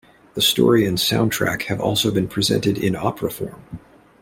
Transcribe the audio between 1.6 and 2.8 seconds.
have also been presented